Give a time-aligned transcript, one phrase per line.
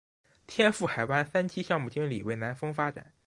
[0.47, 3.13] 天赋海湾三期项目经理为南丰发展。